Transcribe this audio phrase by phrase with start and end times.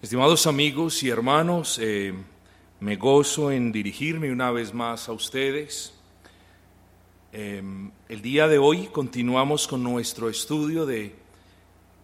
[0.00, 2.14] Estimados amigos y hermanos, eh,
[2.78, 5.92] me gozo en dirigirme una vez más a ustedes.
[7.32, 7.60] Eh,
[8.08, 11.16] el día de hoy continuamos con nuestro estudio de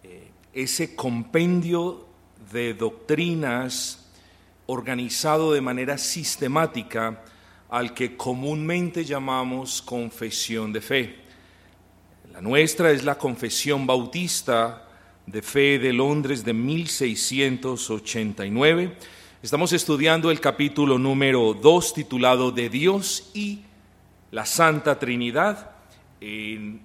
[0.03, 2.05] eh, ese compendio
[2.51, 4.11] de doctrinas
[4.65, 7.23] organizado de manera sistemática
[7.69, 11.15] al que comúnmente llamamos confesión de fe.
[12.33, 14.84] La nuestra es la confesión bautista
[15.27, 18.95] de Fe de Londres de 1689.
[19.41, 23.61] Estamos estudiando el capítulo número 2 titulado De Dios y
[24.31, 25.71] la Santa Trinidad.
[26.21, 26.81] En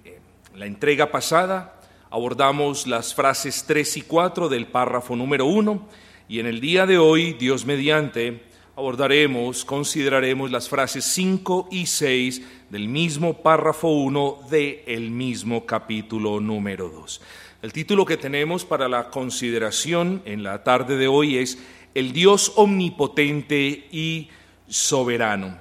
[0.54, 1.80] la entrega pasada
[2.10, 5.88] abordamos las frases 3 y 4 del párrafo número 1
[6.28, 8.44] y en el día de hoy, Dios mediante,
[8.76, 16.88] abordaremos, consideraremos las frases 5 y 6 del mismo párrafo 1 del mismo capítulo número
[16.88, 17.20] 2.
[17.62, 21.58] El título que tenemos para la consideración en la tarde de hoy es
[21.92, 24.30] El Dios omnipotente y
[24.66, 25.58] soberano.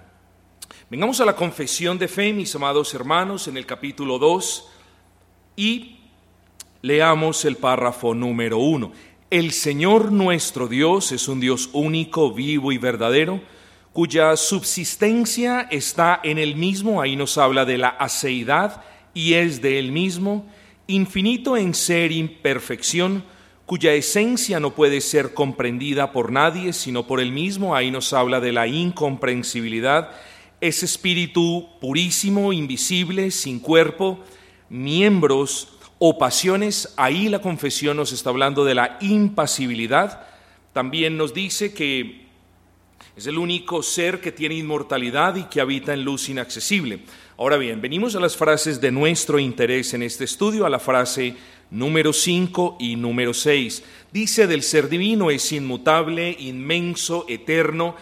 [0.89, 4.69] Vengamos a la confesión de fe, mis amados hermanos, en el capítulo 2
[5.57, 5.97] y
[6.81, 8.93] leamos el párrafo número 1.
[9.29, 13.41] El Señor nuestro Dios es un Dios único, vivo y verdadero,
[13.91, 19.79] cuya subsistencia está en el mismo, ahí nos habla de la aceidad y es de
[19.79, 20.47] él mismo,
[20.89, 23.23] infinito en ser imperfección,
[23.67, 28.39] cuya esencia no puede ser comprendida por nadie sino por él mismo, ahí nos habla
[28.39, 30.09] de la incomprensibilidad,
[30.59, 34.19] es espíritu purísimo, invisible, sin cuerpo,
[34.69, 40.25] miembros o pasiones, ahí la confesión nos está hablando de la impasibilidad,
[40.73, 42.25] también nos dice que
[43.15, 47.01] es el único ser que tiene inmortalidad y que habita en luz inaccesible.
[47.39, 51.37] Ahora bien, venimos a las frases de nuestro interés en este estudio, a la frase
[51.71, 53.81] número 5 y número 6.
[54.11, 57.95] Dice del ser divino es inmutable, inmenso, eterno,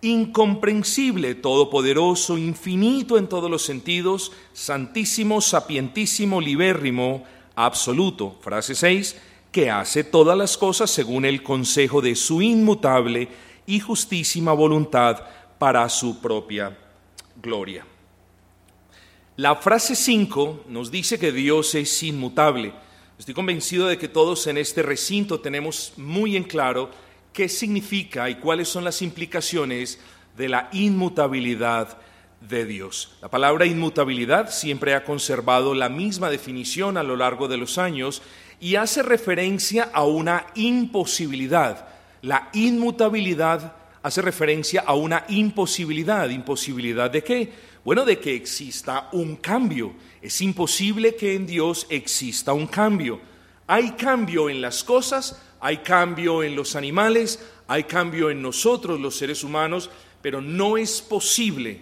[0.00, 7.24] incomprensible, todopoderoso, infinito en todos los sentidos, santísimo, sapientísimo, libérrimo,
[7.56, 8.38] absoluto.
[8.42, 9.16] Frase 6,
[9.50, 13.26] que hace todas las cosas según el consejo de su inmutable
[13.66, 15.20] y justísima voluntad
[15.58, 16.78] para su propia
[17.42, 17.84] gloria.
[19.36, 22.72] La frase 5 nos dice que Dios es inmutable.
[23.18, 26.88] Estoy convencido de que todos en este recinto tenemos muy en claro
[27.32, 29.98] qué significa y cuáles son las implicaciones
[30.36, 31.98] de la inmutabilidad
[32.48, 33.16] de Dios.
[33.20, 38.22] La palabra inmutabilidad siempre ha conservado la misma definición a lo largo de los años
[38.60, 41.88] y hace referencia a una imposibilidad.
[42.22, 46.28] La inmutabilidad hace referencia a una imposibilidad.
[46.28, 47.73] ¿Imposibilidad de qué?
[47.84, 49.92] Bueno, de que exista un cambio.
[50.22, 53.20] Es imposible que en Dios exista un cambio.
[53.66, 59.16] Hay cambio en las cosas, hay cambio en los animales, hay cambio en nosotros, los
[59.16, 59.90] seres humanos,
[60.22, 61.80] pero no es posible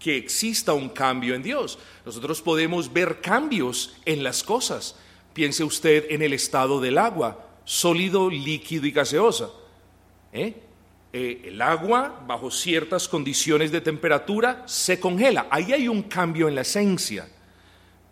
[0.00, 1.78] que exista un cambio en Dios.
[2.04, 4.96] Nosotros podemos ver cambios en las cosas.
[5.32, 9.50] Piense usted en el estado del agua, sólido, líquido y gaseosa.
[10.32, 10.67] ¿Eh?
[11.12, 15.46] Eh, el agua, bajo ciertas condiciones de temperatura, se congela.
[15.50, 17.26] Ahí hay un cambio en la esencia,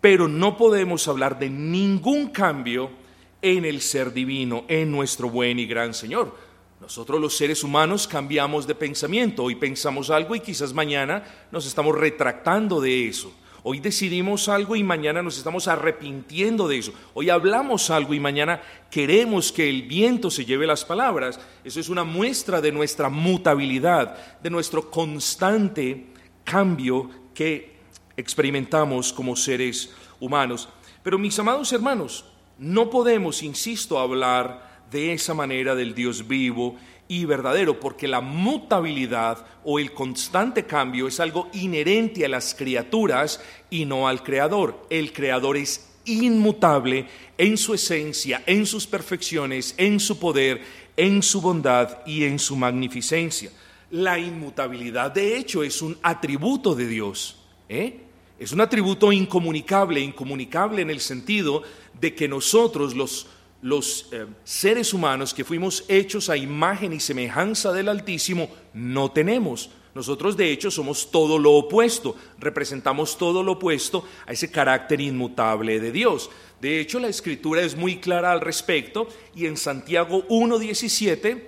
[0.01, 2.89] pero no podemos hablar de ningún cambio
[3.41, 6.35] en el ser divino, en nuestro buen y gran Señor.
[6.81, 11.95] Nosotros los seres humanos cambiamos de pensamiento, hoy pensamos algo y quizás mañana nos estamos
[11.95, 13.33] retractando de eso.
[13.69, 16.93] Hoy decidimos algo y mañana nos estamos arrepintiendo de eso.
[17.13, 21.37] Hoy hablamos algo y mañana queremos que el viento se lleve las palabras.
[21.65, 26.05] Eso es una muestra de nuestra mutabilidad, de nuestro constante
[26.45, 27.75] cambio que
[28.15, 30.69] experimentamos como seres humanos.
[31.03, 32.23] Pero mis amados hermanos,
[32.57, 36.77] no podemos, insisto, hablar de esa manera del Dios vivo
[37.07, 43.41] y verdadero, porque la mutabilidad o el constante cambio es algo inherente a las criaturas
[43.69, 44.85] y no al Creador.
[44.89, 47.07] El Creador es inmutable
[47.37, 50.61] en su esencia, en sus perfecciones, en su poder,
[50.95, 53.51] en su bondad y en su magnificencia.
[53.91, 57.37] La inmutabilidad, de hecho, es un atributo de Dios.
[57.69, 58.01] ¿eh?
[58.39, 61.63] Es un atributo incomunicable, incomunicable en el sentido
[61.99, 63.27] de que nosotros los
[63.61, 69.71] los eh, seres humanos que fuimos hechos a imagen y semejanza del Altísimo no tenemos.
[69.95, 75.79] Nosotros de hecho somos todo lo opuesto, representamos todo lo opuesto a ese carácter inmutable
[75.79, 76.29] de Dios.
[76.61, 81.43] De hecho, la escritura es muy clara al respecto y en Santiago 1.17,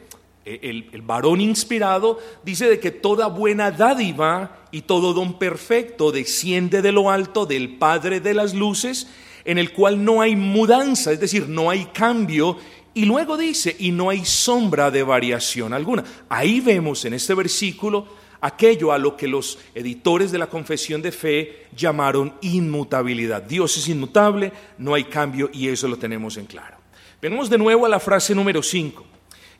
[0.46, 6.12] eh, el, el varón inspirado dice de que toda buena dádiva y todo don perfecto
[6.12, 9.08] desciende de lo alto del Padre de las Luces,
[9.46, 12.58] en el cual no hay mudanza, es decir, no hay cambio.
[12.94, 16.04] Y luego dice, y no hay sombra de variación alguna.
[16.28, 18.08] Ahí vemos en este versículo
[18.42, 23.44] aquello a lo que los editores de la confesión de fe llamaron inmutabilidad.
[23.44, 26.78] Dios es inmutable, no hay cambio y eso lo tenemos en claro.
[27.22, 29.06] Venemos de nuevo a la frase número 5.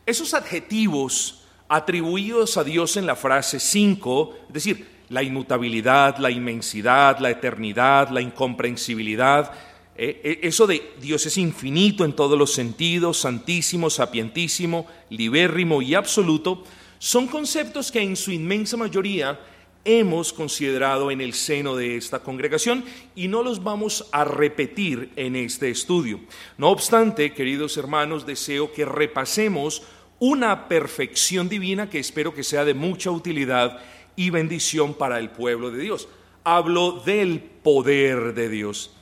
[0.06, 7.18] Esos adjetivos atribuidos a Dios en la frase 5, es decir, la inmutabilidad, la inmensidad,
[7.18, 9.52] la eternidad, la incomprensibilidad,
[10.02, 15.94] eh, eh, eso de Dios es infinito en todos los sentidos, santísimo, sapientísimo, libérrimo y
[15.94, 16.64] absoluto,
[16.98, 19.38] son conceptos que en su inmensa mayoría
[19.84, 22.82] hemos considerado en el seno de esta congregación
[23.14, 26.20] y no los vamos a repetir en este estudio.
[26.56, 29.82] No obstante, queridos hermanos, deseo que repasemos
[30.18, 33.80] una perfección divina que espero que sea de mucha utilidad
[34.16, 36.08] y bendición para el pueblo de Dios.
[36.42, 38.92] Hablo del poder de Dios.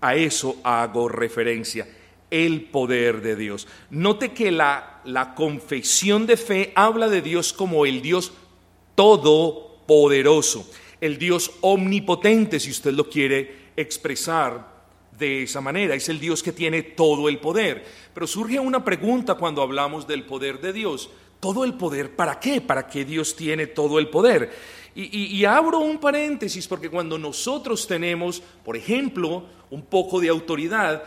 [0.00, 1.86] A eso hago referencia
[2.30, 3.66] el poder de Dios.
[3.90, 8.32] Note que la, la confesión de fe habla de Dios como el Dios
[8.94, 10.68] todopoderoso,
[11.00, 14.76] el Dios omnipotente, si usted lo quiere expresar
[15.18, 15.94] de esa manera.
[15.94, 17.84] Es el Dios que tiene todo el poder.
[18.12, 21.10] Pero surge una pregunta cuando hablamos del poder de Dios.
[21.40, 22.60] ¿Todo el poder para qué?
[22.60, 24.50] ¿Para qué Dios tiene todo el poder?
[24.98, 31.02] Y, abro un paréntesis porque cuando nosotros tenemos, por ejemplo, un poco de autoridad,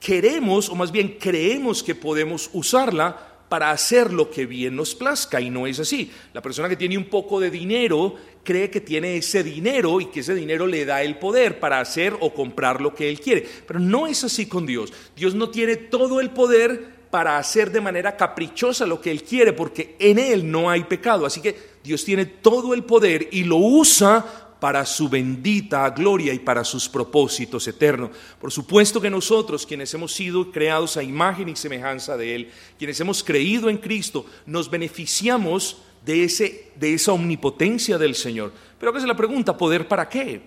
[0.00, 3.16] queremos, o más bien creemos que podemos usarla
[3.48, 6.10] para hacer lo que bien nos plazca y no es así.
[6.32, 10.20] La persona que tiene un poco de dinero cree que tiene ese dinero y que
[10.20, 13.46] ese dinero le da el poder para hacer o comprar lo que él quiere.
[13.68, 14.92] Pero no es así con Dios.
[15.14, 19.52] Dios no tiene todo el poder para hacer de manera caprichosa lo que él quiere
[19.52, 21.24] porque en él no hay pecado.
[21.24, 26.38] Así que Dios tiene todo el poder y lo usa para su bendita gloria y
[26.38, 28.10] para sus propósitos eternos.
[28.38, 33.00] Por supuesto que nosotros, quienes hemos sido creados a imagen y semejanza de Él, quienes
[33.00, 38.52] hemos creído en Cristo, nos beneficiamos de, ese, de esa omnipotencia del Señor.
[38.78, 40.42] Pero que es la pregunta, ¿poder para qué?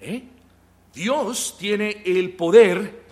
[0.00, 0.22] ¿Eh?
[0.94, 3.02] Dios tiene el poder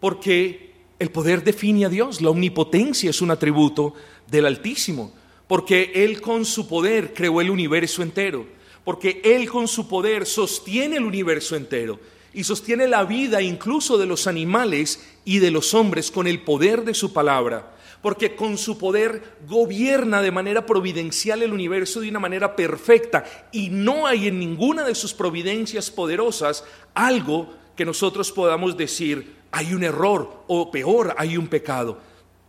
[0.00, 3.94] porque el poder define a Dios, la omnipotencia es un atributo
[4.26, 5.12] del Altísimo,
[5.50, 8.46] porque Él con su poder creó el universo entero.
[8.84, 11.98] Porque Él con su poder sostiene el universo entero.
[12.32, 16.84] Y sostiene la vida incluso de los animales y de los hombres con el poder
[16.84, 22.20] de su palabra, porque con su poder gobierna de manera providencial el universo de una
[22.20, 23.48] manera perfecta.
[23.50, 26.62] Y no hay en ninguna de sus providencias poderosas
[26.94, 31.98] algo que nosotros podamos decir hay un error o peor hay un pecado.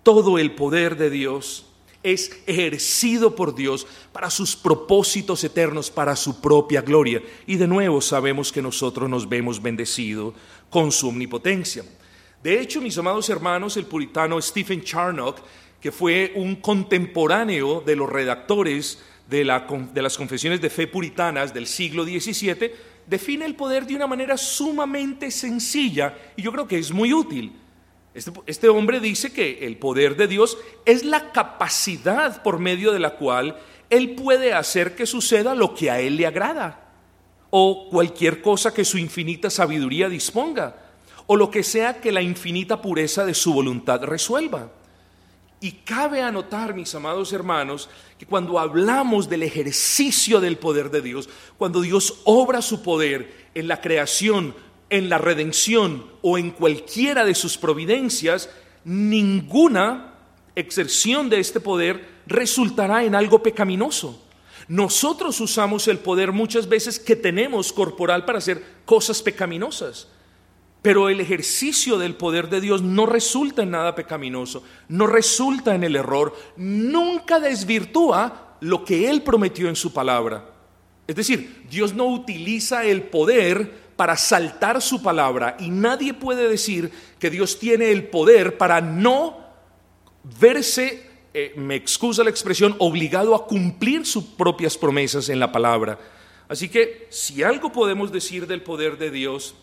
[0.04, 1.66] Todo el poder de Dios
[2.04, 7.22] es ejercido por Dios para sus propósitos eternos, para su propia gloria.
[7.46, 10.34] Y de nuevo sabemos que nosotros nos vemos bendecidos
[10.70, 11.84] con su omnipotencia.
[12.44, 15.40] De hecho, mis amados hermanos, el puritano Stephen Charnock,
[15.80, 19.44] que fue un contemporáneo de los redactores de,
[19.94, 22.72] de las confesiones de fe puritanas del siglo XVII,
[23.06, 27.52] define el poder de una manera sumamente sencilla y yo creo que es muy útil.
[28.14, 33.00] Este, este, hombre dice que el poder de Dios es la capacidad por medio de
[33.00, 33.58] la cual
[33.90, 36.92] Él puede hacer que suceda lo que a Él le agrada,
[37.50, 40.76] o cualquier cosa que su infinita sabiduría disponga,
[41.26, 44.70] o lo que sea que la infinita pureza de su voluntad resuelva.
[45.64, 47.88] Y cabe anotar, mis amados hermanos,
[48.18, 53.68] que cuando hablamos del ejercicio del poder de Dios, cuando Dios obra su poder en
[53.68, 54.56] la creación,
[54.92, 58.50] en la redención o en cualquiera de sus providencias,
[58.84, 60.16] ninguna
[60.54, 64.22] exerción de este poder resultará en algo pecaminoso.
[64.68, 70.10] Nosotros usamos el poder muchas veces que tenemos corporal para hacer cosas pecaminosas.
[70.82, 75.84] Pero el ejercicio del poder de Dios no resulta en nada pecaminoso, no resulta en
[75.84, 80.50] el error, nunca desvirtúa lo que Él prometió en su palabra.
[81.08, 86.92] Es decir, Dios no utiliza el poder para saltar su palabra y nadie puede decir
[87.20, 89.38] que Dios tiene el poder para no
[90.40, 96.00] verse, eh, me excusa la expresión, obligado a cumplir sus propias promesas en la palabra.
[96.50, 99.54] Así que si algo podemos decir del poder de Dios,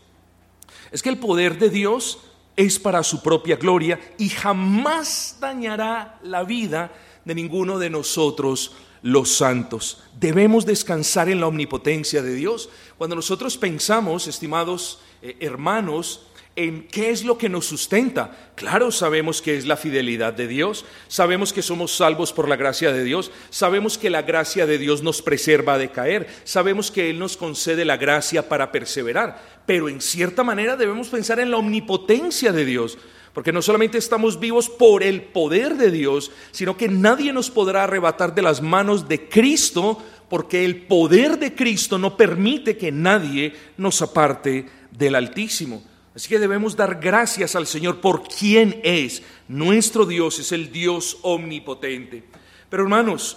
[0.92, 2.20] es que el poder de Dios
[2.54, 6.92] es para su propia gloria y jamás dañará la vida
[7.24, 8.70] de ninguno de nosotros
[9.02, 10.02] los santos.
[10.18, 12.68] Debemos descansar en la omnipotencia de Dios.
[12.96, 16.22] Cuando nosotros pensamos, estimados eh, hermanos,
[16.58, 18.50] en qué es lo que nos sustenta.
[18.56, 22.92] Claro, sabemos que es la fidelidad de Dios, sabemos que somos salvos por la gracia
[22.92, 27.20] de Dios, sabemos que la gracia de Dios nos preserva de caer, sabemos que Él
[27.20, 32.50] nos concede la gracia para perseverar, pero en cierta manera debemos pensar en la omnipotencia
[32.50, 32.98] de Dios.
[33.32, 37.84] Porque no solamente estamos vivos por el poder de Dios, sino que nadie nos podrá
[37.84, 43.54] arrebatar de las manos de Cristo, porque el poder de Cristo no permite que nadie
[43.76, 45.82] nos aparte del Altísimo.
[46.14, 49.22] Así que debemos dar gracias al Señor por quien es.
[49.46, 52.24] Nuestro Dios es el Dios omnipotente.
[52.68, 53.36] Pero hermanos,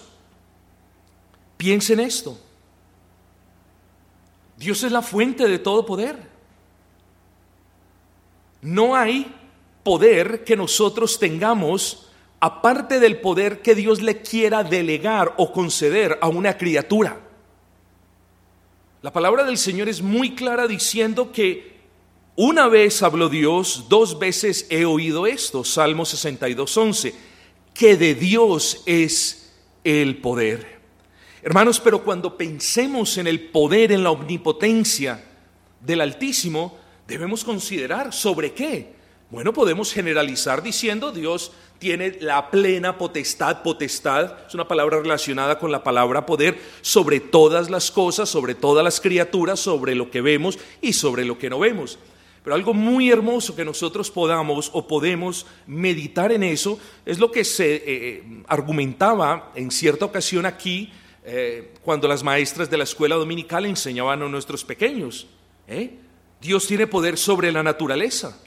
[1.57, 2.39] piensen esto.
[4.57, 6.17] Dios es la fuente de todo poder.
[8.61, 9.31] No hay
[9.83, 12.07] poder que nosotros tengamos
[12.39, 17.19] aparte del poder que Dios le quiera delegar o conceder a una criatura.
[19.01, 21.71] La palabra del Señor es muy clara diciendo que
[22.35, 27.15] una vez habló Dios, dos veces he oído esto, Salmo 62, 11,
[27.73, 30.79] que de Dios es el poder.
[31.43, 35.23] Hermanos, pero cuando pensemos en el poder, en la omnipotencia
[35.79, 39.00] del Altísimo, debemos considerar sobre qué.
[39.31, 45.71] Bueno, podemos generalizar diciendo Dios tiene la plena potestad, potestad, es una palabra relacionada con
[45.71, 50.59] la palabra poder, sobre todas las cosas, sobre todas las criaturas, sobre lo que vemos
[50.81, 51.97] y sobre lo que no vemos.
[52.43, 57.45] Pero algo muy hermoso que nosotros podamos o podemos meditar en eso es lo que
[57.45, 60.91] se eh, eh, argumentaba en cierta ocasión aquí
[61.23, 65.25] eh, cuando las maestras de la escuela dominical enseñaban a nuestros pequeños.
[66.41, 68.37] Dios tiene poder sobre la naturaleza.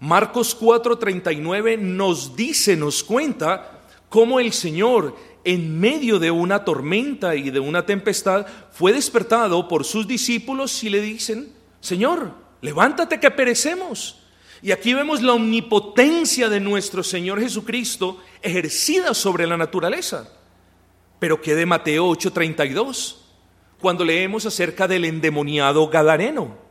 [0.00, 5.14] Marcos 4:39 nos dice, nos cuenta cómo el Señor
[5.44, 10.90] en medio de una tormenta y de una tempestad fue despertado por sus discípulos y
[10.90, 14.16] le dicen, Señor, levántate que perecemos.
[14.62, 20.30] Y aquí vemos la omnipotencia de nuestro Señor Jesucristo ejercida sobre la naturaleza.
[21.18, 23.16] Pero ¿qué de Mateo 8:32?
[23.80, 26.69] Cuando leemos acerca del endemoniado Gadareno.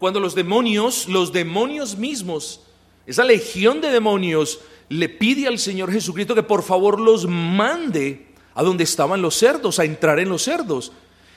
[0.00, 2.62] Cuando los demonios, los demonios mismos,
[3.06, 8.62] esa legión de demonios, le pide al Señor Jesucristo que por favor los mande a
[8.62, 10.90] donde estaban los cerdos, a entrar en los cerdos.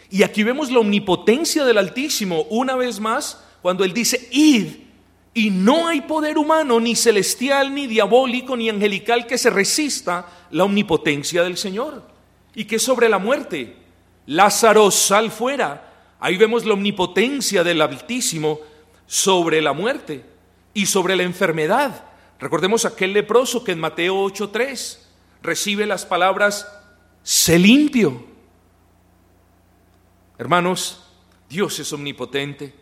[0.10, 4.67] Y aquí vemos la omnipotencia del Altísimo una vez más cuando Él dice, id,
[5.34, 10.63] y no hay poder humano, ni celestial, ni diabólico, ni angelical que se resista la
[10.63, 12.01] omnipotencia del Señor.
[12.55, 13.75] ¿Y que sobre la muerte?
[14.25, 15.92] Lázaro, sal fuera.
[16.24, 18.62] Ahí vemos la omnipotencia del Altísimo
[19.06, 20.24] sobre la muerte
[20.74, 22.06] y sobre la enfermedad.
[22.39, 25.00] Recordemos aquel leproso que en Mateo 8:3
[25.42, 26.65] recibe las palabras,
[27.24, 28.24] sé limpio.
[30.38, 31.03] Hermanos,
[31.50, 32.74] Dios es omnipotente.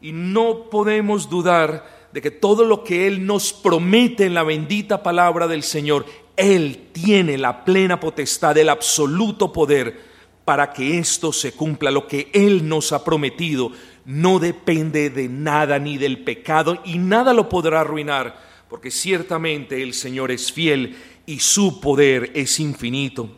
[0.00, 5.02] Y no podemos dudar de que todo lo que Él nos promete en la bendita
[5.02, 10.15] palabra del Señor, Él tiene la plena potestad, el absoluto poder
[10.46, 11.90] para que esto se cumpla.
[11.90, 13.72] Lo que Él nos ha prometido
[14.04, 19.92] no depende de nada ni del pecado y nada lo podrá arruinar, porque ciertamente el
[19.92, 23.28] Señor es fiel y su poder es infinito.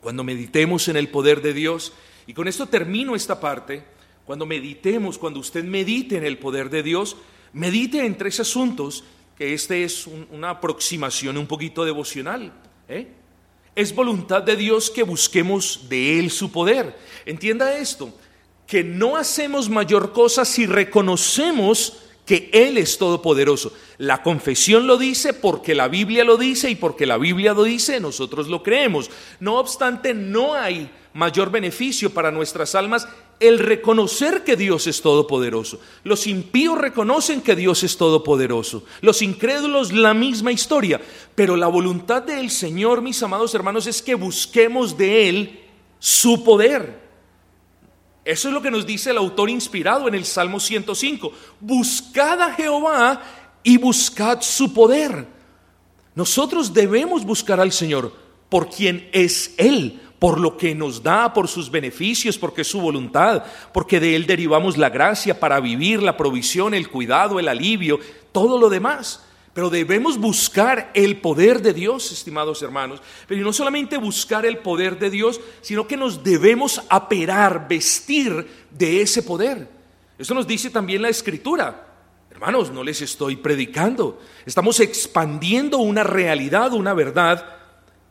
[0.00, 1.92] Cuando meditemos en el poder de Dios,
[2.26, 3.84] y con esto termino esta parte,
[4.24, 7.18] cuando meditemos, cuando usted medite en el poder de Dios,
[7.52, 9.04] medite en tres asuntos,
[9.36, 12.54] que este es una aproximación un poquito devocional.
[12.88, 13.06] ¿eh?
[13.76, 16.96] Es voluntad de Dios que busquemos de Él su poder.
[17.26, 18.12] Entienda esto,
[18.66, 23.72] que no hacemos mayor cosa si reconocemos que Él es todopoderoso.
[23.98, 28.00] La confesión lo dice porque la Biblia lo dice y porque la Biblia lo dice,
[28.00, 29.10] nosotros lo creemos.
[29.38, 33.08] No obstante, no hay mayor beneficio para nuestras almas
[33.40, 35.80] el reconocer que Dios es todopoderoso.
[36.04, 38.84] Los impíos reconocen que Dios es todopoderoso.
[39.00, 41.00] Los incrédulos la misma historia.
[41.34, 45.60] Pero la voluntad del Señor, mis amados hermanos, es que busquemos de Él
[45.98, 47.00] su poder.
[48.22, 51.32] Eso es lo que nos dice el autor inspirado en el Salmo 105.
[51.60, 53.22] Buscad a Jehová
[53.62, 55.26] y buscad su poder.
[56.14, 58.12] Nosotros debemos buscar al Señor
[58.50, 62.80] por quien es Él por lo que nos da, por sus beneficios, porque es su
[62.80, 68.00] voluntad, porque de Él derivamos la gracia para vivir, la provisión, el cuidado, el alivio,
[68.32, 69.22] todo lo demás.
[69.52, 73.00] Pero debemos buscar el poder de Dios, estimados hermanos.
[73.26, 79.00] Pero no solamente buscar el poder de Dios, sino que nos debemos aperar, vestir de
[79.00, 79.66] ese poder.
[80.18, 81.86] Eso nos dice también la Escritura.
[82.30, 84.20] Hermanos, no les estoy predicando.
[84.44, 87.55] Estamos expandiendo una realidad, una verdad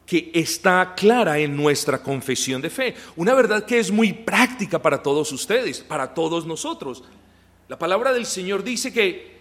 [0.05, 2.95] que está clara en nuestra confesión de fe.
[3.15, 7.03] Una verdad que es muy práctica para todos ustedes, para todos nosotros.
[7.67, 9.35] La palabra del Señor dice que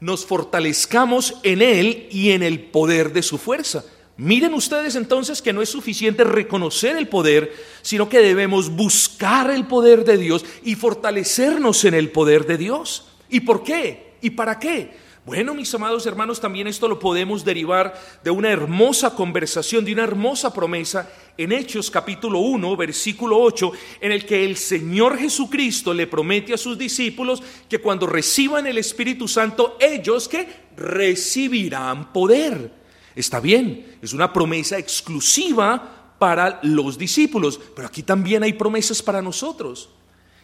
[0.00, 3.84] nos fortalezcamos en Él y en el poder de su fuerza.
[4.18, 7.52] Miren ustedes entonces que no es suficiente reconocer el poder,
[7.82, 13.08] sino que debemos buscar el poder de Dios y fortalecernos en el poder de Dios.
[13.28, 14.14] ¿Y por qué?
[14.22, 15.05] ¿Y para qué?
[15.26, 20.04] Bueno, mis amados hermanos, también esto lo podemos derivar de una hermosa conversación, de una
[20.04, 26.06] hermosa promesa en Hechos capítulo 1, versículo 8, en el que el Señor Jesucristo le
[26.06, 32.70] promete a sus discípulos que cuando reciban el Espíritu Santo, ellos que recibirán poder.
[33.16, 39.20] Está bien, es una promesa exclusiva para los discípulos, pero aquí también hay promesas para
[39.20, 39.88] nosotros.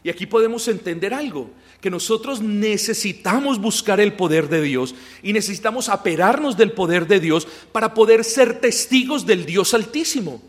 [0.05, 5.89] Y aquí podemos entender algo, que nosotros necesitamos buscar el poder de Dios y necesitamos
[5.89, 10.43] aperarnos del poder de Dios para poder ser testigos del Dios Altísimo.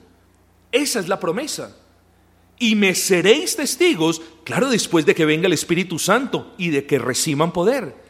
[0.72, 1.78] Esa es la promesa.
[2.58, 6.98] Y me seréis testigos, claro, después de que venga el Espíritu Santo y de que
[6.98, 8.03] reciban poder.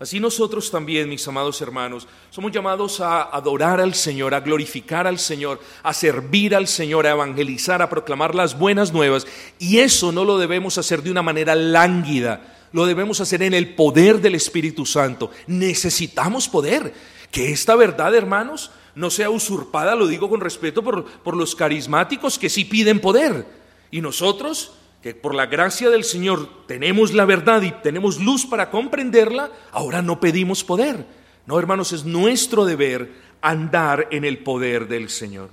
[0.00, 5.18] Así nosotros también, mis amados hermanos, somos llamados a adorar al Señor, a glorificar al
[5.18, 9.26] Señor, a servir al Señor, a evangelizar, a proclamar las buenas nuevas.
[9.58, 13.74] Y eso no lo debemos hacer de una manera lánguida, lo debemos hacer en el
[13.74, 15.32] poder del Espíritu Santo.
[15.46, 16.94] Necesitamos poder.
[17.32, 22.38] Que esta verdad, hermanos, no sea usurpada, lo digo con respeto por, por los carismáticos
[22.38, 23.46] que sí piden poder.
[23.90, 28.70] Y nosotros que por la gracia del Señor tenemos la verdad y tenemos luz para
[28.70, 31.06] comprenderla, ahora no pedimos poder.
[31.46, 35.50] No, hermanos, es nuestro deber andar en el poder del Señor.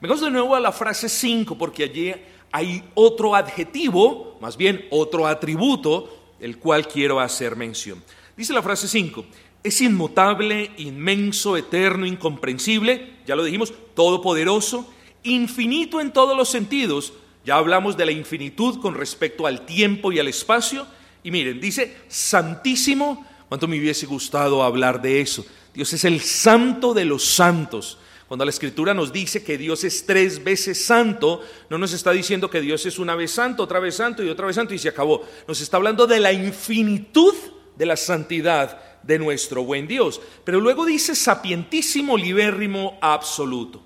[0.00, 2.12] Vengo de nuevo a la frase 5 porque allí
[2.50, 8.02] hay otro adjetivo, más bien otro atributo, el cual quiero hacer mención.
[8.36, 9.24] Dice la frase 5,
[9.62, 14.90] es inmutable, inmenso, eterno, incomprensible, ya lo dijimos, todopoderoso,
[15.22, 17.12] infinito en todos los sentidos,
[17.44, 20.86] ya hablamos de la infinitud con respecto al tiempo y al espacio.
[21.22, 23.26] Y miren, dice santísimo.
[23.48, 25.44] ¿Cuánto me hubiese gustado hablar de eso?
[25.74, 27.98] Dios es el santo de los santos.
[28.28, 32.48] Cuando la escritura nos dice que Dios es tres veces santo, no nos está diciendo
[32.48, 34.88] que Dios es una vez santo, otra vez santo y otra vez santo y se
[34.88, 35.22] acabó.
[35.46, 37.34] Nos está hablando de la infinitud
[37.76, 40.20] de la santidad de nuestro buen Dios.
[40.44, 43.82] Pero luego dice sapientísimo, libérrimo, absoluto.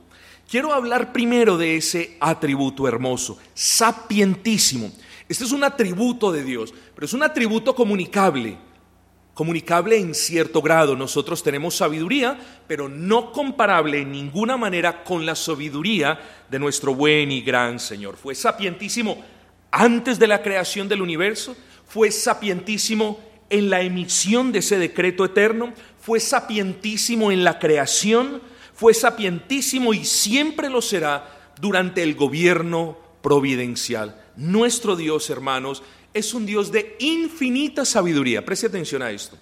[0.49, 4.93] Quiero hablar primero de ese atributo hermoso, sapientísimo.
[5.29, 8.57] Este es un atributo de Dios, pero es un atributo comunicable,
[9.35, 10.95] comunicable en cierto grado.
[10.95, 17.33] Nosotros tenemos sabiduría, pero no comparable en ninguna manera con la sabiduría de nuestro buen
[17.33, 18.17] y gran Señor.
[18.17, 19.25] Fue sapientísimo
[19.73, 21.57] antes de la creación del universo,
[21.87, 23.19] fue sapientísimo
[23.51, 28.41] en la emisión de ese decreto eterno, fue sapientísimo en la creación,
[28.77, 34.23] fue sapientísimo y siempre lo será durante el gobierno providencial.
[34.37, 38.45] Nuestro Dios, hermanos, es un Dios de infinita sabiduría.
[38.45, 39.39] Preste atención a esto.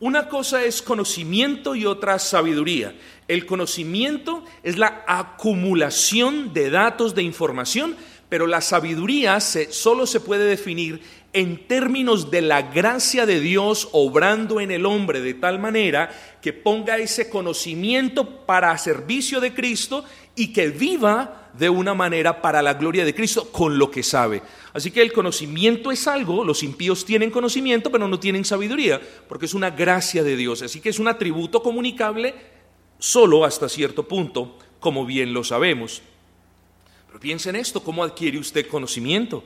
[0.00, 2.96] Una cosa es conocimiento y otra sabiduría.
[3.28, 7.96] El conocimiento es la acumulación de datos, de información,
[8.28, 11.00] pero la sabiduría solo se puede definir
[11.34, 16.52] en términos de la gracia de Dios obrando en el hombre de tal manera que
[16.52, 20.04] ponga ese conocimiento para servicio de Cristo
[20.36, 24.42] y que viva de una manera para la gloria de Cristo con lo que sabe.
[24.72, 29.46] Así que el conocimiento es algo, los impíos tienen conocimiento pero no tienen sabiduría, porque
[29.46, 30.62] es una gracia de Dios.
[30.62, 32.32] Así que es un atributo comunicable
[33.00, 36.00] solo hasta cierto punto, como bien lo sabemos.
[37.08, 39.42] Pero piensen esto, ¿cómo adquiere usted conocimiento?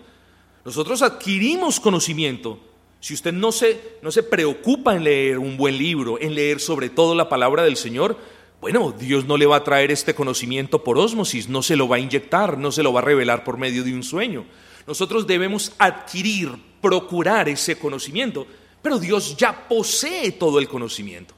[0.69, 2.59] Nosotros adquirimos conocimiento.
[3.01, 6.91] Si usted no se, no se preocupa en leer un buen libro, en leer sobre
[6.91, 8.19] todo la palabra del Señor,
[8.61, 11.97] bueno, Dios no le va a traer este conocimiento por ósmosis, no se lo va
[11.97, 14.45] a inyectar, no se lo va a revelar por medio de un sueño.
[14.87, 16.51] Nosotros debemos adquirir,
[16.83, 18.47] procurar ese conocimiento,
[18.83, 21.33] pero Dios ya posee todo el conocimiento.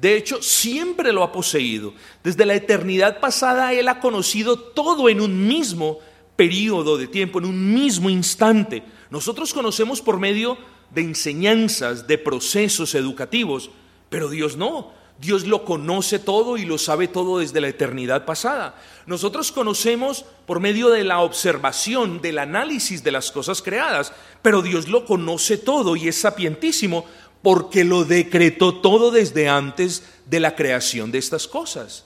[0.00, 1.92] De hecho, siempre lo ha poseído.
[2.22, 5.98] Desde la eternidad pasada Él ha conocido todo en un mismo
[6.36, 8.82] periodo de tiempo, en un mismo instante.
[9.10, 10.58] Nosotros conocemos por medio
[10.90, 13.70] de enseñanzas, de procesos educativos,
[14.08, 14.94] pero Dios no.
[15.18, 18.78] Dios lo conoce todo y lo sabe todo desde la eternidad pasada.
[19.06, 24.88] Nosotros conocemos por medio de la observación, del análisis de las cosas creadas, pero Dios
[24.88, 27.06] lo conoce todo y es sapientísimo
[27.40, 32.04] porque lo decretó todo desde antes de la creación de estas cosas.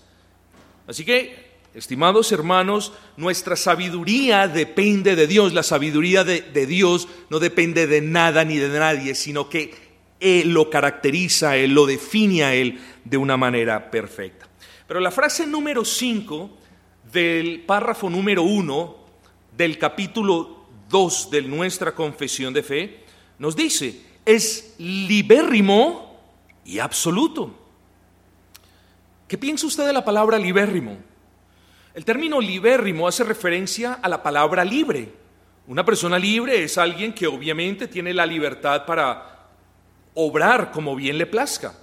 [0.86, 5.52] Así que Estimados hermanos, nuestra sabiduría depende de Dios.
[5.52, 9.72] La sabiduría de, Dios no depende de nada ni de nadie, sino que
[10.18, 14.48] Él lo caracteriza, Él lo define a Él de una manera perfecta.
[14.88, 16.50] Pero la frase número 5
[17.12, 18.96] del párrafo número 1
[19.56, 23.04] del capítulo 2 de nuestra confesión de fe
[23.38, 26.18] nos dice, es libérrimo
[26.64, 27.54] y absoluto.
[29.28, 31.09] ¿Qué piensa usted de la palabra libérrimo?
[31.92, 35.12] El término libérrimo hace referencia a la palabra libre.
[35.66, 39.48] Una persona libre es alguien que obviamente tiene la libertad para
[40.14, 41.74] obrar como bien le plazca.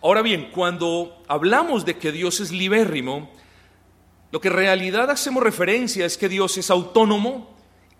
[0.00, 3.30] Ahora bien, cuando hablamos de que Dios es libérrimo,
[4.32, 7.54] lo que en realidad hacemos referencia es que Dios es autónomo,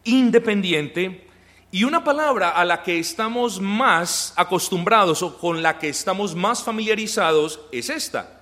[0.05, 1.27] independiente,
[1.71, 6.62] y una palabra a la que estamos más acostumbrados o con la que estamos más
[6.62, 8.39] familiarizados es esta.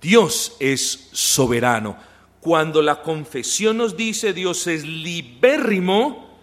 [0.00, 1.96] Dios es soberano.
[2.40, 6.38] Cuando la confesión nos dice Dios es libérrimo,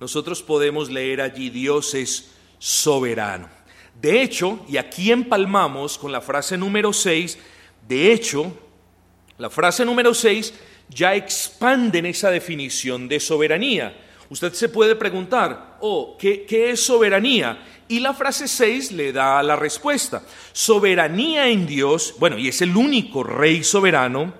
[0.00, 3.48] nosotros podemos leer allí Dios es soberano.
[4.00, 7.38] De hecho, y aquí empalmamos con la frase número 6,
[7.88, 8.52] de hecho,
[9.38, 10.52] la frase número 6
[10.88, 14.05] ya expande en esa definición de soberanía.
[14.28, 17.58] Usted se puede preguntar, oh, ¿qué, ¿qué, es soberanía?
[17.88, 20.22] Y la frase 6 le da la respuesta.
[20.52, 24.34] Soberanía en Dios, bueno, y es el único rey soberano,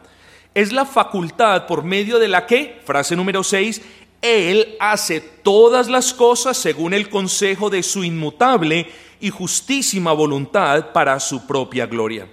[0.55, 3.83] es la facultad por medio de la que, frase número 6,
[4.23, 8.87] Él hace todas las cosas según el consejo de su inmutable
[9.21, 12.27] y justísima voluntad para su propia gloria.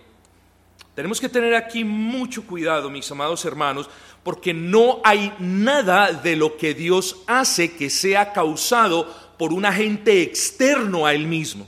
[0.96, 3.90] Tenemos que tener aquí mucho cuidado, mis amados hermanos,
[4.24, 10.22] porque no hay nada de lo que Dios hace que sea causado por un agente
[10.22, 11.68] externo a Él mismo.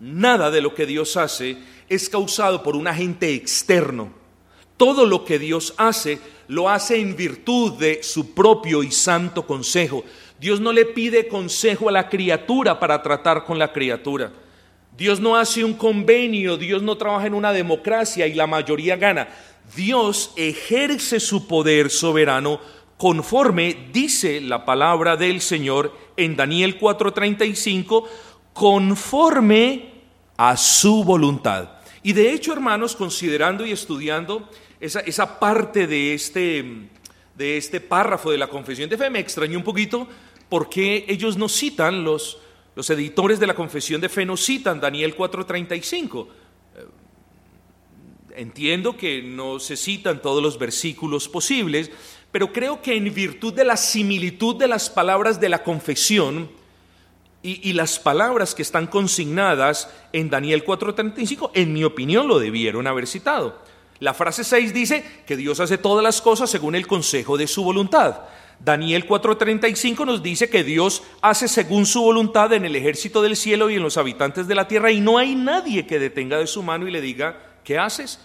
[0.00, 1.56] Nada de lo que Dios hace
[1.88, 4.12] es causado por un agente externo.
[4.76, 10.04] Todo lo que Dios hace lo hace en virtud de su propio y santo consejo.
[10.38, 14.32] Dios no le pide consejo a la criatura para tratar con la criatura.
[14.96, 19.28] Dios no hace un convenio, Dios no trabaja en una democracia y la mayoría gana.
[19.74, 22.60] Dios ejerce su poder soberano
[22.96, 28.04] conforme dice la palabra del Señor en Daniel 4:35,
[28.54, 29.90] conforme
[30.36, 31.70] a su voluntad.
[32.02, 34.48] Y de hecho, hermanos, considerando y estudiando
[34.80, 36.88] esa, esa parte de este,
[37.34, 40.08] de este párrafo de la confesión de fe, me extrañó un poquito
[40.48, 42.38] porque ellos no citan los
[42.76, 46.28] los editores de la Confesión de Fe nos citan Daniel 4:35.
[46.76, 46.84] Eh,
[48.36, 51.90] entiendo que no se citan todos los versículos posibles,
[52.30, 56.50] pero creo que en virtud de la similitud de las palabras de la confesión
[57.42, 62.86] y, y las palabras que están consignadas en Daniel 4:35, en mi opinión lo debieron
[62.86, 63.58] haber citado.
[64.00, 67.64] La frase 6 dice que Dios hace todas las cosas según el consejo de su
[67.64, 68.20] voluntad.
[68.58, 73.70] Daniel 4:35 nos dice que Dios hace según su voluntad en el ejército del cielo
[73.70, 76.62] y en los habitantes de la tierra y no hay nadie que detenga de su
[76.62, 78.18] mano y le diga, ¿qué haces?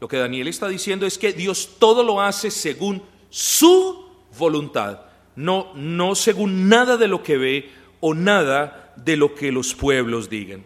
[0.00, 5.00] Lo que Daniel está diciendo es que Dios todo lo hace según su voluntad,
[5.34, 7.70] no, no según nada de lo que ve
[8.00, 10.64] o nada de lo que los pueblos digan.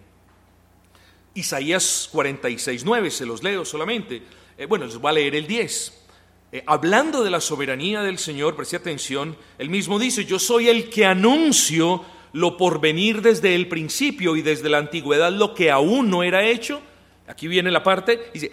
[1.35, 4.23] Isaías 46:9, se los leo solamente.
[4.59, 6.02] Eh, bueno, les voy a leer el 10.
[6.53, 10.91] Eh, hablando de la soberanía del Señor, preste atención, él mismo dice, yo soy el
[10.91, 16.11] que anuncio lo por venir desde el principio y desde la antigüedad lo que aún
[16.11, 16.83] no era hecho.
[17.27, 18.53] Aquí viene la parte, dice,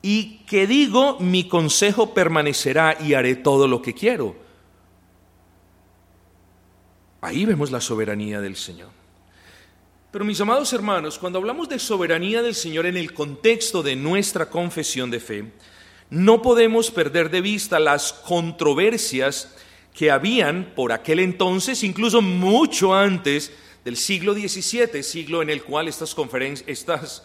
[0.00, 4.36] y que digo, mi consejo permanecerá y haré todo lo que quiero.
[7.20, 8.90] Ahí vemos la soberanía del Señor.
[10.12, 14.48] Pero mis amados hermanos, cuando hablamos de soberanía del Señor en el contexto de nuestra
[14.48, 15.52] confesión de fe,
[16.10, 19.54] no podemos perder de vista las controversias
[19.94, 23.52] que habían por aquel entonces, incluso mucho antes
[23.84, 26.14] del siglo XVII, siglo en el cual estas,
[26.66, 27.22] estas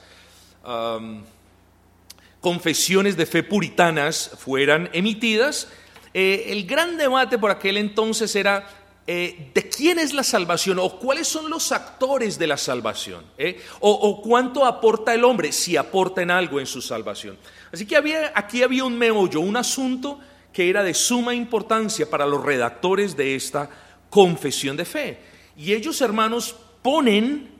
[2.40, 5.68] confesiones de fe puritanas fueran emitidas.
[6.14, 8.68] Eh, el gran debate por aquel entonces era
[9.08, 13.62] eh, de quién es la salvación o cuáles son los actores de la salvación eh,
[13.80, 17.38] o, cuánto aporta el hombre, si aporta en algo en su salvación.
[17.72, 20.20] Así que había, aquí había un meollo, un asunto
[20.52, 23.70] que era de suma importancia para los redactores de esta
[24.10, 25.20] confesión de fe.
[25.56, 27.52] Y ellos, hermanos, ponen,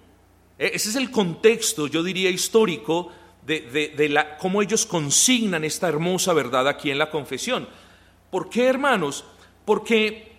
[0.58, 3.12] eh, ese es el contexto, yo diría, histórico
[3.46, 7.70] de, de la, cómo ellos consignan esta hermosa verdad aquí en la confesión.
[8.32, 9.26] ¿Por qué, hermanos?
[9.64, 10.35] Porque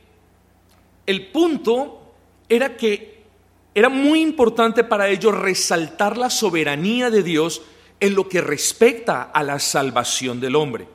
[1.07, 2.13] el punto
[2.49, 3.17] era que
[3.75, 7.63] era muy importante para ellos resaltar la soberanía de Dios
[8.01, 10.89] en lo que respecta a la salvación del hombre.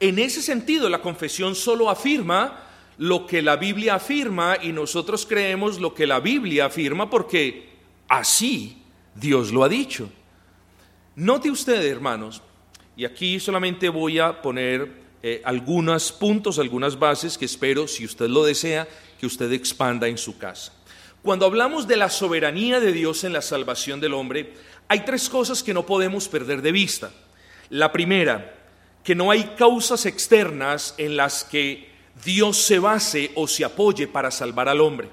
[0.00, 2.62] En ese sentido, la confesión solo afirma
[2.98, 7.70] lo que la Biblia afirma y nosotros creemos lo que la Biblia afirma porque
[8.08, 8.82] así
[9.14, 10.10] Dios lo ha dicho.
[11.14, 12.42] Note usted, hermanos,
[12.96, 18.28] y aquí solamente voy a poner eh, algunos puntos, algunas bases que espero, si usted
[18.28, 18.86] lo desea,
[19.18, 20.72] que usted expanda en su casa.
[21.22, 24.54] Cuando hablamos de la soberanía de Dios en la salvación del hombre,
[24.88, 27.10] hay tres cosas que no podemos perder de vista.
[27.70, 28.54] La primera,
[29.02, 31.90] que no hay causas externas en las que
[32.24, 35.10] Dios se base o se apoye para salvar al hombre.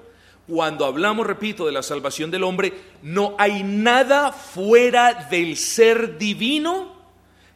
[0.48, 6.94] Cuando hablamos, repito, de la salvación del hombre, no hay nada fuera del ser divino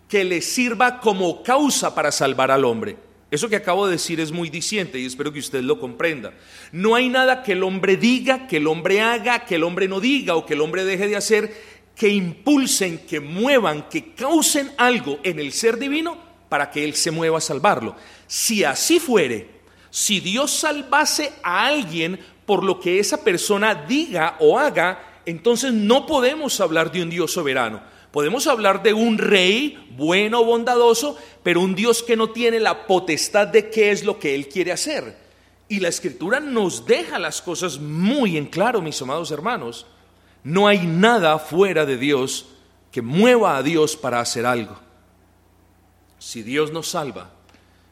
[0.08, 3.07] que le sirva como causa para salvar al hombre.
[3.30, 6.34] Eso que acabo de decir es muy diciente y espero que usted lo comprenda.
[6.72, 10.00] No hay nada que el hombre diga, que el hombre haga, que el hombre no
[10.00, 11.54] diga o que el hombre deje de hacer,
[11.94, 17.12] que impulsen, que muevan, que causen algo en el ser divino para que él se
[17.12, 17.98] mueva a salvarlo.
[18.28, 19.50] Si así fuere,
[19.90, 26.06] si Dios salvase a alguien por lo que esa persona diga o haga, entonces no
[26.06, 31.76] podemos hablar de un Dios soberano Podemos hablar de un rey bueno, bondadoso, pero un
[31.76, 35.18] Dios que no tiene la potestad de qué es lo que Él quiere hacer.
[35.70, 39.86] Y la escritura nos deja las cosas muy en claro, mis amados hermanos.
[40.44, 42.46] No hay nada fuera de Dios
[42.92, 44.80] que mueva a Dios para hacer algo.
[46.20, 47.32] Si Dios nos salva,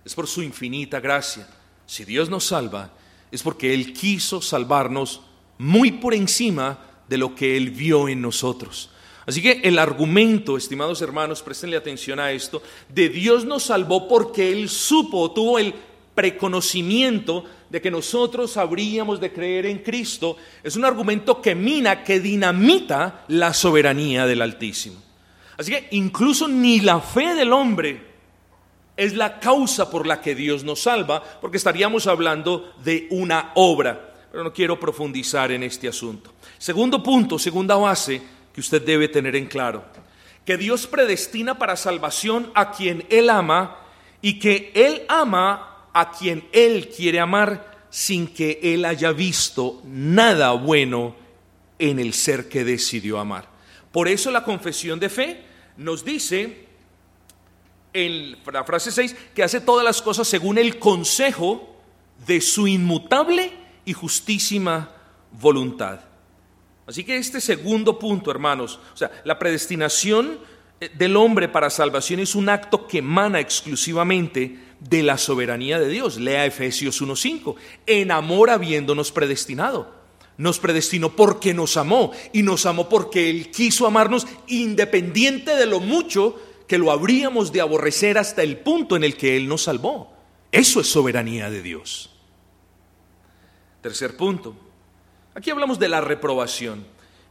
[0.05, 1.47] es por su infinita gracia.
[1.85, 2.91] Si Dios nos salva,
[3.31, 5.21] es porque Él quiso salvarnos
[5.57, 8.89] muy por encima de lo que Él vio en nosotros.
[9.25, 14.51] Así que el argumento, estimados hermanos, préstenle atención a esto, de Dios nos salvó porque
[14.51, 15.73] Él supo, tuvo el
[16.13, 22.19] preconocimiento de que nosotros habríamos de creer en Cristo, es un argumento que mina, que
[22.19, 25.01] dinamita la soberanía del Altísimo.
[25.57, 28.15] Así que incluso ni la fe del hombre
[28.95, 34.13] es la causa por la que Dios nos salva, porque estaríamos hablando de una obra,
[34.31, 36.33] pero no quiero profundizar en este asunto.
[36.57, 38.21] Segundo punto, segunda base,
[38.55, 39.83] que usted debe tener en claro.
[40.45, 43.81] Que Dios predestina para salvación a quien Él ama
[44.21, 50.53] y que Él ama a quien Él quiere amar sin que Él haya visto nada
[50.53, 51.17] bueno
[51.79, 53.49] en el ser que decidió amar.
[53.91, 55.43] Por eso la confesión de fe
[55.75, 56.65] nos dice
[57.91, 61.75] en la frase 6 que hace todas las cosas según el consejo
[62.25, 63.51] de su inmutable
[63.83, 64.91] y justísima
[65.33, 66.14] voluntad.
[66.87, 70.39] Así que este segundo punto, hermanos, o sea, la predestinación
[70.79, 75.89] eh, del hombre para salvación es un acto que emana exclusivamente de la soberanía de
[75.89, 76.17] Dios.
[76.17, 77.55] Lea Efesios 1.5.
[77.87, 79.93] En amor habiéndonos predestinado.
[80.37, 85.79] Nos predestinó porque nos amó y nos amó porque Él quiso amarnos independiente de lo
[85.79, 90.11] mucho que lo habríamos de aborrecer hasta el punto en el que Él nos salvó.
[90.51, 92.11] Eso es soberanía de Dios.
[93.81, 94.55] Tercer punto,
[95.37, 96.85] Aquí hablamos de la reprobación.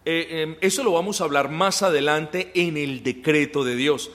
[0.04, 4.10] Eh, em, eso lo vamos a hablar más adelante en el decreto de Dios.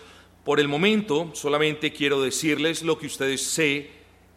[0.46, 3.90] Por el momento, solamente quiero decirles lo que ustedes sé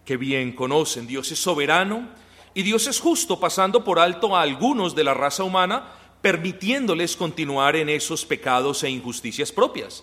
[0.07, 1.07] que bien conocen.
[1.07, 2.09] Dios es soberano
[2.55, 5.85] y Dios es justo, pasando por alto a algunos de la raza humana,
[6.23, 10.03] permitiéndoles continuar en esos pecados e injusticias propias.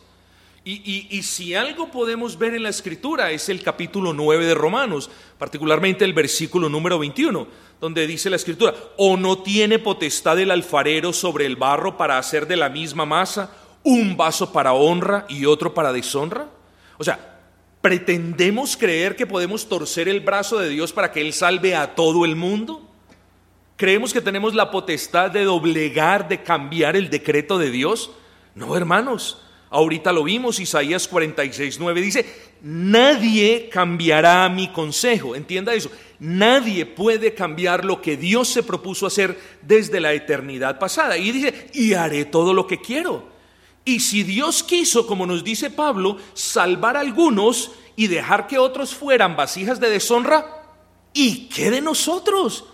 [0.64, 5.10] Y, si algo podemos ver en la escritura es el capítulo 9 de Romanos,
[5.40, 7.48] particularmente el versículo número 21,
[7.80, 12.48] donde dice la escritura, o no tiene potestad el alfarero sobre el barro para hacer
[12.48, 13.52] de la misma masa
[13.84, 16.48] un vaso para honra y otro para deshonra.
[16.98, 17.40] O sea,
[17.82, 22.26] ¿pretendemos creer que podemos torcer el brazo de Dios para que Él salve a todo
[22.26, 22.86] el mundo?
[23.78, 28.12] ¿Creemos que tenemos la potestad de doblegar, de cambiar el decreto de Dios?
[28.54, 29.42] No, hermanos.
[29.72, 32.26] Ahorita lo vimos, Isaías 46, 9 dice,
[32.62, 35.36] nadie cambiará mi consejo.
[35.36, 41.18] Entienda eso, nadie puede cambiar lo que Dios se propuso hacer desde la eternidad pasada.
[41.18, 43.30] Y dice, y haré todo lo que quiero.
[43.86, 48.96] Y si Dios quiso, como nos dice Pablo, salvar a algunos y dejar que otros
[48.96, 50.64] fueran vasijas de deshonra,
[51.14, 52.66] ¿y qué de nosotros?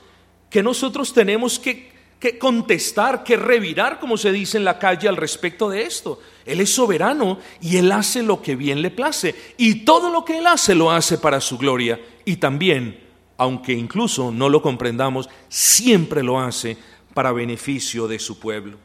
[0.49, 5.17] Que nosotros tenemos que que contestar, que revirar, como se dice en la calle al
[5.17, 6.19] respecto de esto.
[6.45, 9.35] Él es soberano y Él hace lo que bien le place.
[9.57, 11.99] Y todo lo que Él hace lo hace para su gloria.
[12.23, 12.99] Y también,
[13.37, 16.77] aunque incluso no lo comprendamos, siempre lo hace
[17.13, 18.77] para beneficio de su pueblo.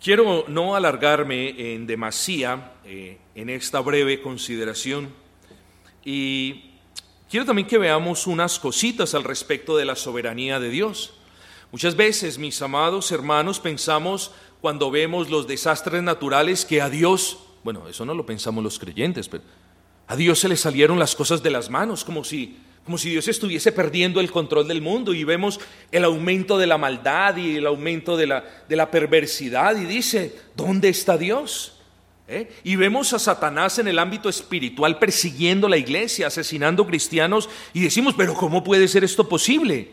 [0.00, 5.08] Quiero no alargarme en demasía eh, en esta breve consideración
[6.04, 6.75] y
[7.28, 11.14] Quiero también que veamos unas cositas al respecto de la soberanía de Dios.
[11.72, 17.88] Muchas veces, mis amados hermanos, pensamos cuando vemos los desastres naturales que a Dios, bueno,
[17.88, 19.42] eso no lo pensamos los creyentes, pero
[20.06, 23.26] a Dios se le salieron las cosas de las manos, como si, como si Dios
[23.26, 25.58] estuviese perdiendo el control del mundo y vemos
[25.90, 30.38] el aumento de la maldad y el aumento de la, de la perversidad y dice,
[30.54, 31.75] ¿dónde está Dios?
[32.28, 32.50] ¿Eh?
[32.64, 38.14] Y vemos a Satanás en el ámbito espiritual persiguiendo la iglesia, asesinando cristianos y decimos,
[38.16, 39.92] pero ¿cómo puede ser esto posible?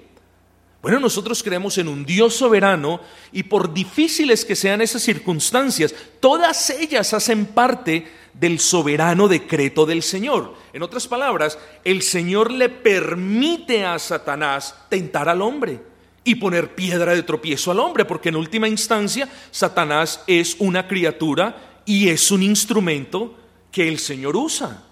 [0.82, 3.00] Bueno, nosotros creemos en un Dios soberano
[3.32, 10.02] y por difíciles que sean esas circunstancias, todas ellas hacen parte del soberano decreto del
[10.02, 10.56] Señor.
[10.74, 15.80] En otras palabras, el Señor le permite a Satanás tentar al hombre
[16.24, 21.73] y poner piedra de tropiezo al hombre, porque en última instancia Satanás es una criatura
[21.86, 23.36] y es un instrumento
[23.72, 24.84] que el Señor usa.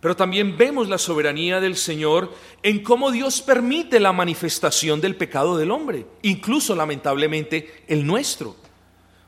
[0.00, 5.56] Pero también vemos la soberanía del Señor en cómo Dios permite la manifestación del pecado
[5.56, 8.56] del hombre, incluso lamentablemente el nuestro.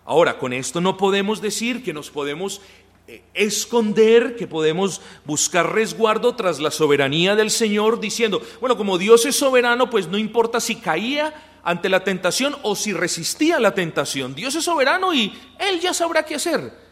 [0.04, 2.60] Ahora, con esto no podemos decir que nos podemos
[3.06, 9.24] eh, esconder, que podemos buscar resguardo tras la soberanía del Señor, diciendo, bueno, como Dios
[9.26, 13.74] es soberano, pues no importa si caía ante la tentación o si resistía a la
[13.74, 14.34] tentación.
[14.34, 16.83] Dios es soberano y Él ya sabrá qué hacer.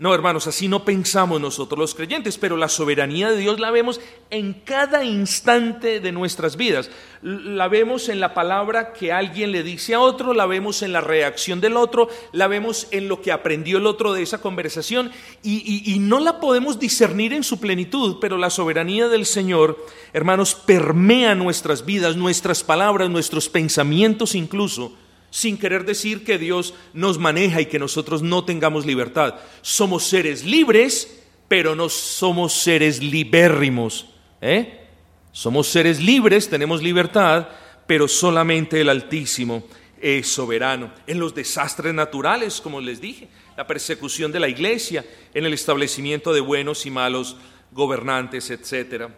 [0.00, 4.00] No, hermanos, así no pensamos nosotros los creyentes, pero la soberanía de Dios la vemos
[4.30, 6.90] en cada instante de nuestras vidas.
[7.20, 11.02] La vemos en la palabra que alguien le dice a otro, la vemos en la
[11.02, 15.98] reacción del otro, la vemos en lo que aprendió el otro de esa conversación y,
[16.00, 19.84] no la podemos discernir en su plenitud, pero la soberanía del Señor,
[20.14, 24.94] hermanos, permea nuestras vidas, nuestras palabras, nuestros pensamientos incluso
[25.30, 29.36] sin querer decir que Dios nos maneja y que nosotros no tengamos libertad.
[29.62, 34.06] Somos seres libres, pero no somos seres libérrimos.
[34.40, 34.88] ¿eh?
[35.32, 37.48] Somos seres libres, tenemos libertad,
[37.86, 39.64] pero solamente el Altísimo
[40.00, 40.92] es soberano.
[41.06, 46.32] En los desastres naturales, como les dije, la persecución de la iglesia, en el establecimiento
[46.32, 47.36] de buenos y malos
[47.70, 49.08] gobernantes, etc.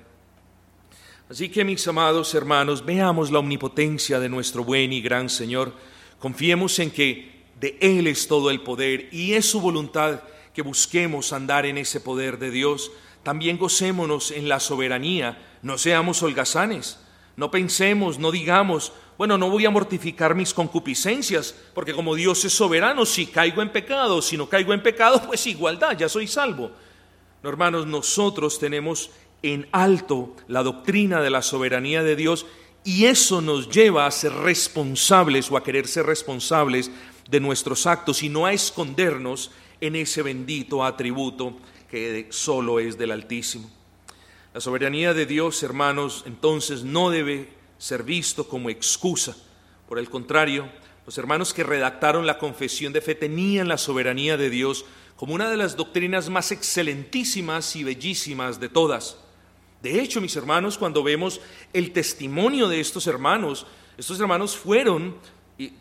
[1.30, 5.72] Así que mis amados hermanos, veamos la omnipotencia de nuestro buen y gran Señor
[6.22, 10.20] Confiemos en que de Él es todo el poder y es su voluntad
[10.54, 12.92] que busquemos andar en ese poder de Dios.
[13.24, 17.00] También gocémonos en la soberanía, no seamos holgazanes,
[17.36, 22.52] no pensemos, no digamos, bueno, no voy a mortificar mis concupiscencias, porque como Dios es
[22.52, 26.70] soberano, si caigo en pecado, si no caigo en pecado, pues igualdad, ya soy salvo.
[27.42, 29.10] No, hermanos, nosotros tenemos
[29.42, 32.46] en alto la doctrina de la soberanía de Dios
[32.84, 36.90] y eso nos lleva a ser responsables o a querer ser responsables
[37.30, 41.56] de nuestros actos y no a escondernos en ese bendito atributo
[41.90, 43.70] que solo es del Altísimo.
[44.54, 49.36] La soberanía de Dios, hermanos, entonces no debe ser visto como excusa.
[49.88, 50.68] Por el contrario,
[51.06, 54.84] los hermanos que redactaron la confesión de fe tenían la soberanía de Dios
[55.16, 59.16] como una de las doctrinas más excelentísimas y bellísimas de todas.
[59.82, 61.40] De hecho, mis hermanos, cuando vemos
[61.72, 63.66] el testimonio de estos hermanos,
[63.98, 65.16] estos hermanos fueron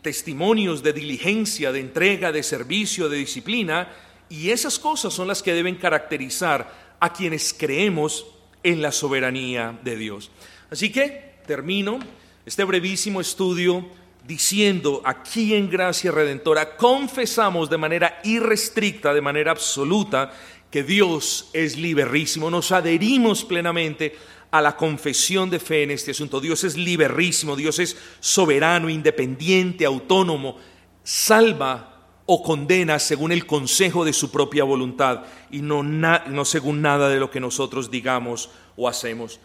[0.02, 3.88] testimonios de diligencia, de entrega, de servicio, de disciplina,
[4.28, 8.26] y esas cosas son las que deben caracterizar a quienes creemos
[8.62, 10.30] en la soberanía de Dios.
[10.70, 11.98] Así que termino
[12.44, 13.86] este brevísimo estudio
[14.26, 20.32] diciendo aquí en Gracia Redentora confesamos de manera irrestricta, de manera absoluta,
[20.72, 24.16] que Dios es liberísimo, nos adherimos plenamente
[24.50, 26.40] a la confesión de fe en este asunto.
[26.40, 30.56] Dios es liberísimo, Dios es soberano, independiente, autónomo,
[31.04, 37.20] salva o condena según el consejo de su propia voluntad y no según nada de
[37.20, 39.40] lo que nosotros digamos o hacemos.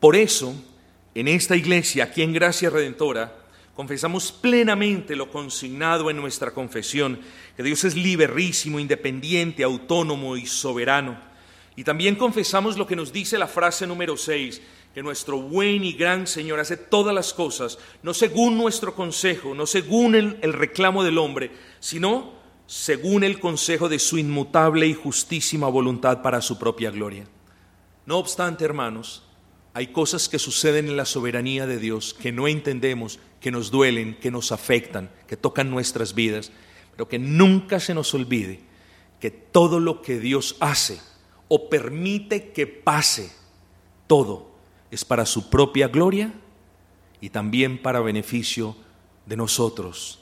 [0.00, 0.54] Por eso,
[1.14, 3.41] en esta iglesia, aquí en Gracia Redentora,
[3.74, 7.20] confesamos plenamente lo consignado en nuestra confesión,
[7.56, 11.18] que Dios es liberísimo, independiente, autónomo y soberano.
[11.74, 14.60] Y también confesamos lo que nos dice la frase número 6,
[14.94, 19.66] que nuestro buen y gran Señor hace todas las cosas, no según nuestro consejo, no
[19.66, 21.50] según el, el reclamo del hombre,
[21.80, 22.34] sino
[22.66, 27.26] según el consejo de su inmutable y justísima voluntad para su propia gloria.
[28.04, 29.22] No obstante, hermanos,
[29.74, 34.16] hay cosas que suceden en la soberanía de Dios que no entendemos, que nos duelen,
[34.18, 36.52] que nos afectan, que tocan nuestras vidas,
[36.92, 38.60] pero que nunca se nos olvide
[39.20, 41.00] que todo lo que Dios hace
[41.48, 43.30] o permite que pase,
[44.06, 44.52] todo
[44.90, 46.32] es para su propia gloria
[47.20, 48.76] y también para beneficio
[49.26, 50.20] de nosotros,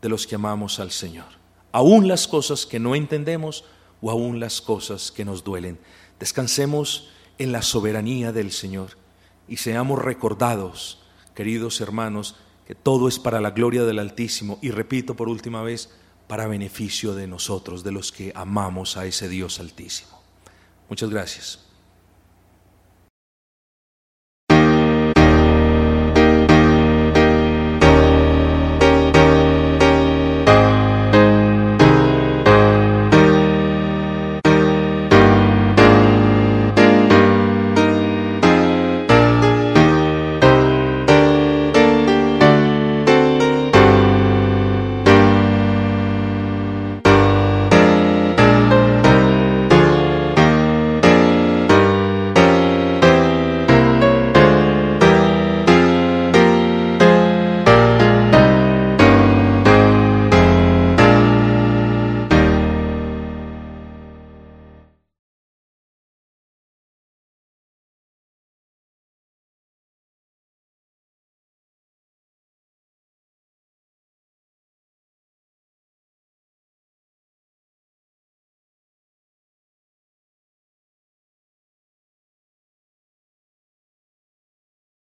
[0.00, 1.26] de los que amamos al Señor.
[1.72, 3.64] Aún las cosas que no entendemos
[4.00, 5.78] o aún las cosas que nos duelen.
[6.18, 8.96] Descansemos en la soberanía del Señor
[9.48, 11.02] y seamos recordados,
[11.38, 12.34] queridos hermanos,
[12.66, 15.88] que todo es para la gloria del Altísimo y repito por última vez,
[16.26, 20.20] para beneficio de nosotros, de los que amamos a ese Dios Altísimo.
[20.88, 21.67] Muchas gracias.